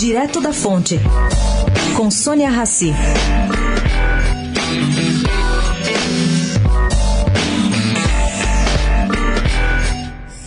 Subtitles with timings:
[0.00, 0.98] Direto da Fonte,
[1.94, 2.90] com Sônia Rassi.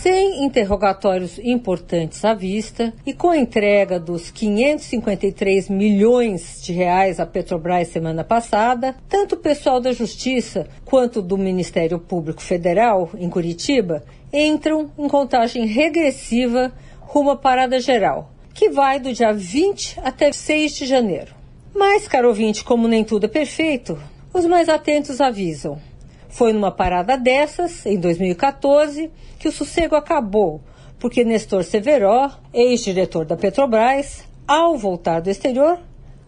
[0.00, 7.26] Sem interrogatórios importantes à vista e com a entrega dos 553 milhões de reais à
[7.26, 14.02] Petrobras semana passada, tanto o pessoal da Justiça quanto do Ministério Público Federal, em Curitiba,
[14.32, 16.72] entram em contagem regressiva
[17.02, 21.34] rumo à parada geral, que vai do dia 20 até 6 de janeiro.
[21.74, 23.98] Mas, caro ouvinte, como nem tudo é perfeito,
[24.32, 25.80] os mais atentos avisam.
[26.28, 30.60] Foi numa parada dessas, em 2014, que o sossego acabou,
[30.98, 35.78] porque Nestor Severó, ex-diretor da Petrobras, ao voltar do exterior,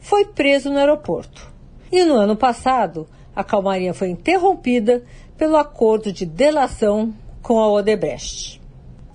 [0.00, 1.50] foi preso no aeroporto.
[1.90, 5.02] E no ano passado, a calmaria foi interrompida
[5.36, 8.60] pelo acordo de delação com a Odebrecht.